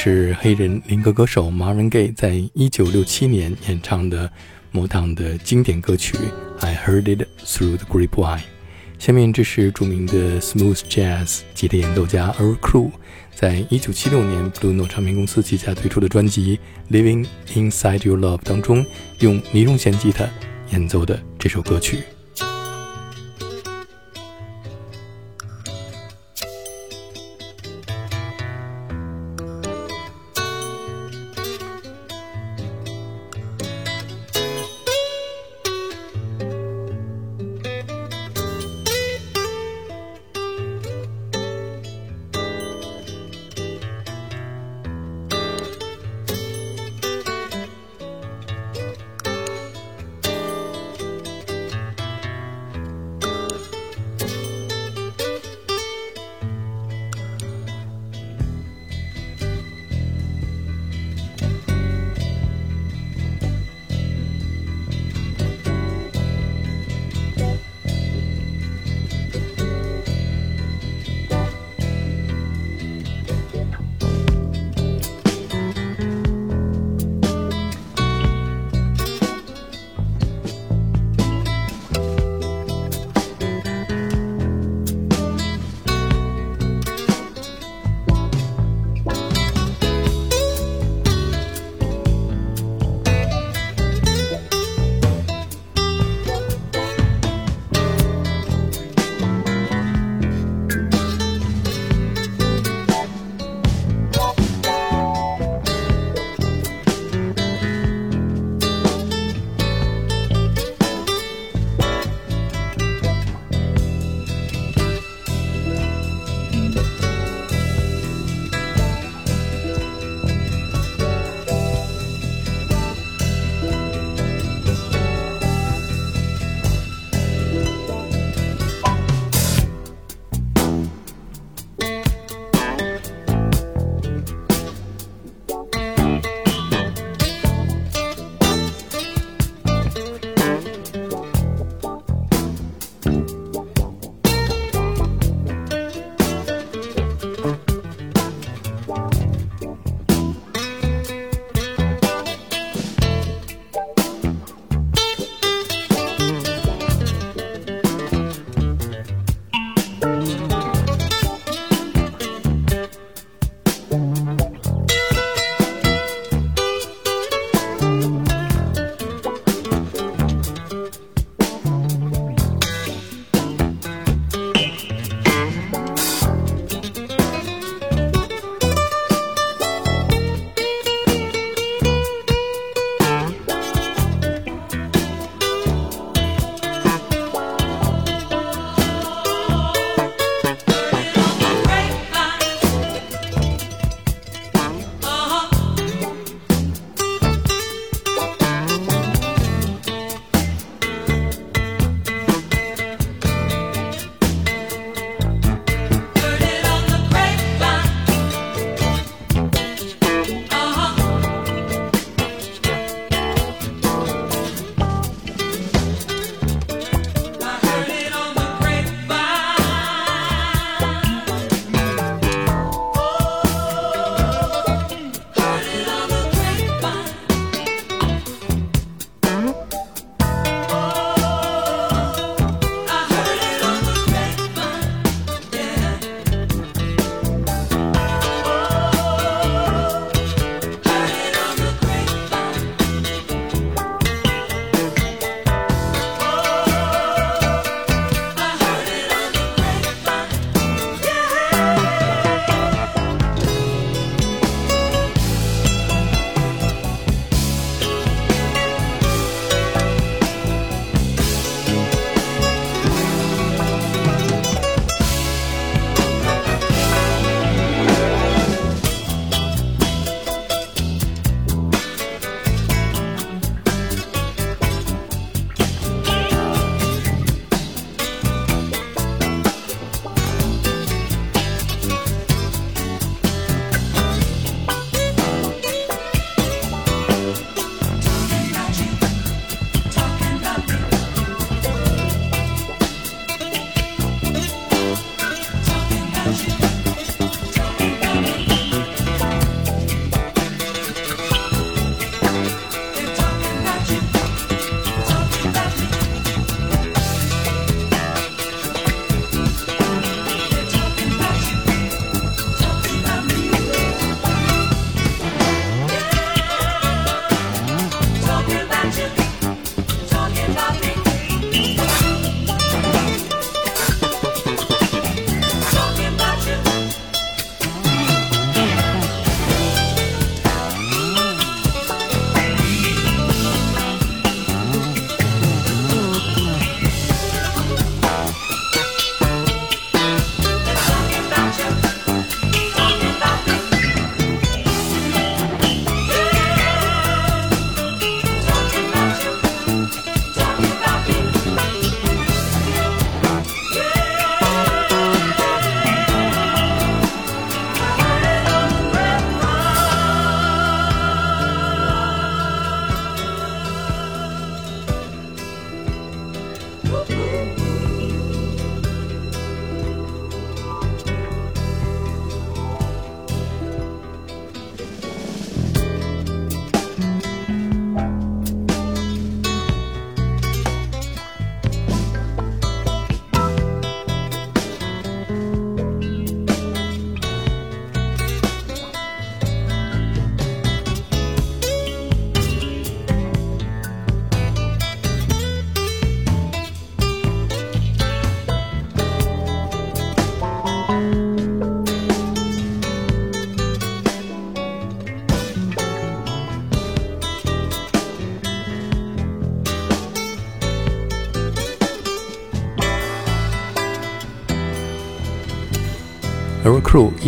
[0.00, 4.30] 是黑人灵歌歌手 Marvin Gaye 在一九六七年演唱的
[4.72, 6.16] Motown 的经典歌曲
[6.64, 8.38] 《I Heard It Through the Grapevine》。
[8.96, 12.92] 下面这是著名的 Smooth Jazz 吉他演奏家 Earl Crew
[13.34, 16.60] 在一九七六年 Blue Note 唱片公司旗下推出的专辑
[16.94, 17.26] 《Living
[17.56, 18.86] Inside Your Love》当中，
[19.18, 20.24] 用尼龙弦吉他
[20.70, 22.04] 演奏的这首歌曲。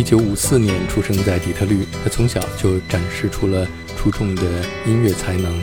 [0.01, 4.41] 一九五四年出生在底特律，他从小就展示出了出众的
[4.87, 5.61] 音乐才能。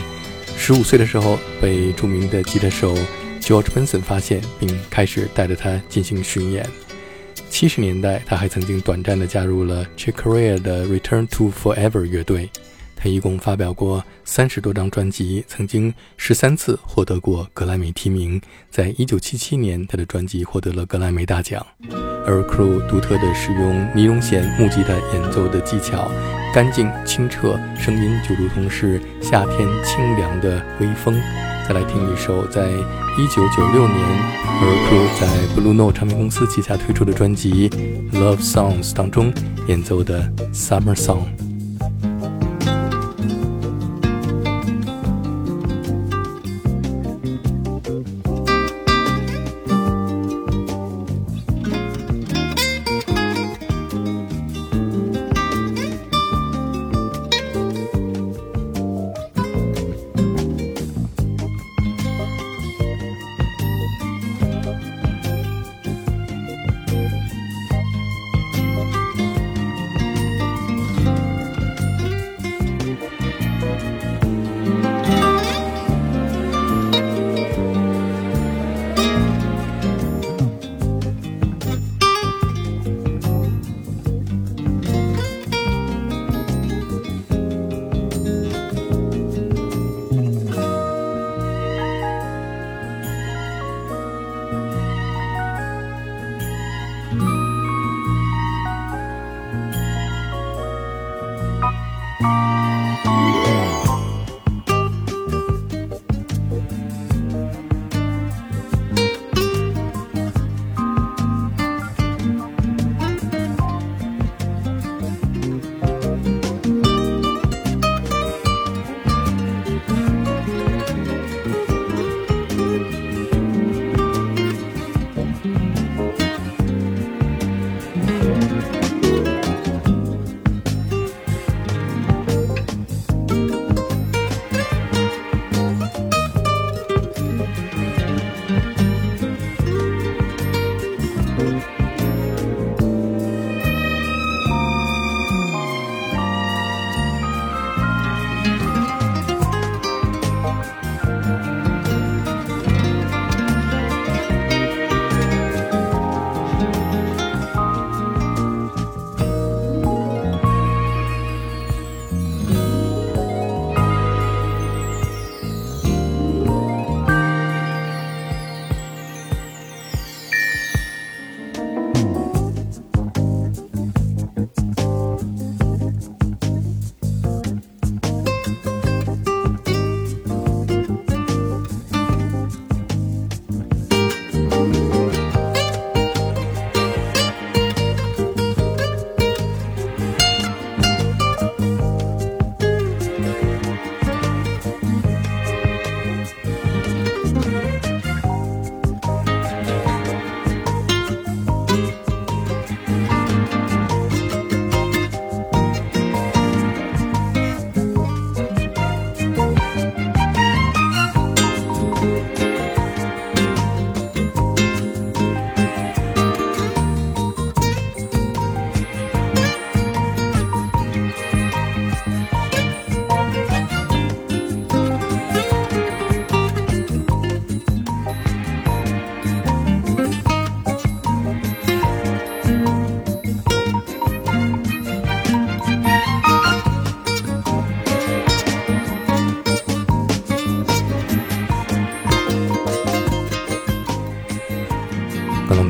[0.57, 2.97] 十五岁的时候，被著名的吉他手
[3.41, 6.65] George Benson 发现，并开始带着他进行巡演。
[7.51, 12.49] 七十年代，他还曾经短暂地加入了 Chick Corea 的 Return to Forever 乐队。
[13.01, 18.41] 他一共发表过三十多张专辑，曾经十三次获得过格莱美提名。
[18.69, 21.65] 在一九七七年，他的专辑获得了格莱美大奖。
[22.27, 26.11] 而 Crew 独特的使用尼龙弦木吉他演奏的技巧，
[26.53, 31.15] 干净清澈，声音就如同是夏天清凉的微风。
[31.67, 33.99] 再来听一首，在一九九六年
[34.61, 37.71] Earl Crew 在 Blue Note 唱片公司旗下推出的专辑
[38.13, 39.33] 《Love Songs》当中
[39.69, 40.21] 演奏的
[40.53, 41.23] 《Summer Song》。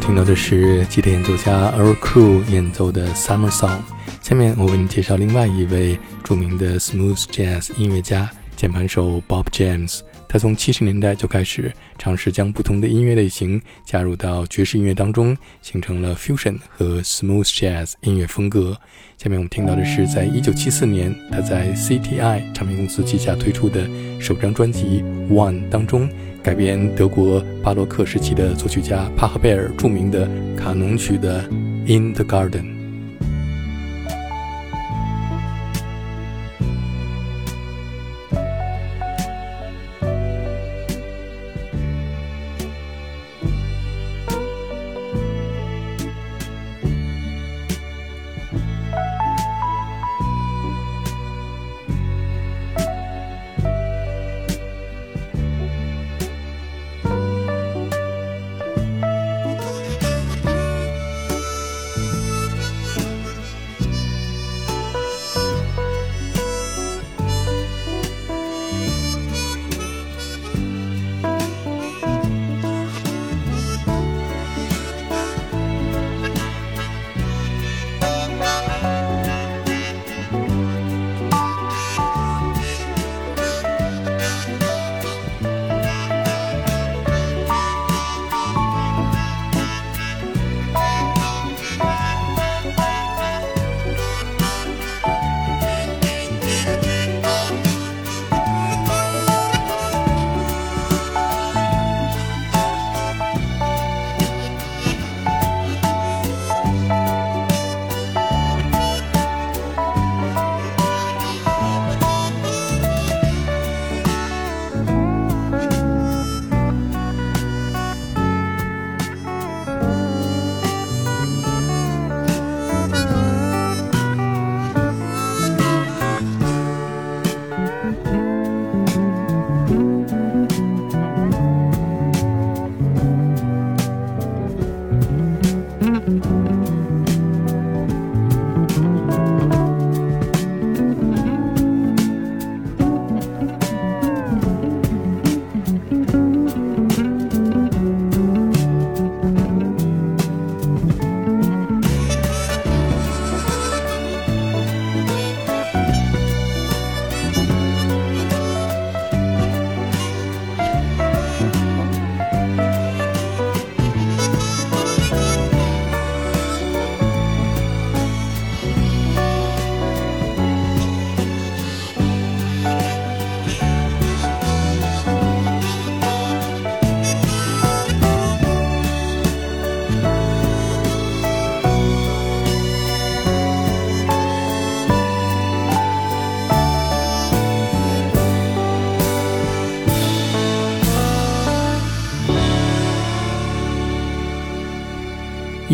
[0.09, 3.81] 听到的是吉他演奏家 Earl Crew 演奏的 Summer Song。
[4.23, 10.01] 下面我为你介绍另外一位著名的 Smooth Jazz 音乐家，键盘手 Bob James。
[10.27, 18.79] 他从七十年代就开始尝试将不同的音乐类型加入到爵士音乐当中，形成了 Fusion 和 Smooth Jazz 音乐风格。
[19.19, 23.87] 下面我们听到的是，在一九七四年他在 CTI 唱片公司旗下推出的
[24.19, 26.09] 首张专辑《One》当中。
[26.49, 30.27] 改编德国巴洛克时期的作曲家帕赫贝尔著名的
[30.57, 31.43] 卡农曲的
[31.87, 32.63] 《In the Garden》。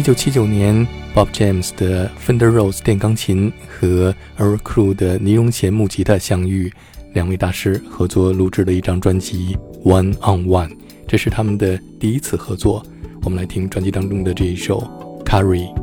[0.05, 6.71] 一九七九年，Bob James 的 Fender Rose 电钢琴和 Earl Crew 的尼龙弦木吉他相遇，
[7.15, 10.69] 两位大师合作录制了一张专辑《One on One》，
[11.09, 12.85] 这是他们的第一次合作。
[13.23, 14.87] 我们来听专辑当中的这一首
[15.25, 15.75] 《Carry》。